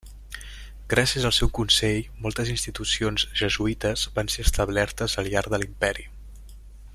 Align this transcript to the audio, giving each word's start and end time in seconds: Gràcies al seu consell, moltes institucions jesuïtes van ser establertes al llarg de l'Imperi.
Gràcies 0.93 1.27
al 1.29 1.33
seu 1.39 1.51
consell, 1.57 1.99
moltes 2.23 2.51
institucions 2.53 3.27
jesuïtes 3.43 4.07
van 4.19 4.33
ser 4.37 4.47
establertes 4.49 5.17
al 5.23 5.31
llarg 5.35 5.55
de 5.55 5.61
l'Imperi. 5.65 6.09